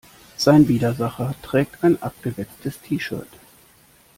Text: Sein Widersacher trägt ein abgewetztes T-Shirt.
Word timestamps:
Sein 0.35 0.67
Widersacher 0.67 1.35
trägt 1.43 1.83
ein 1.83 2.01
abgewetztes 2.01 2.81
T-Shirt. 2.81 3.27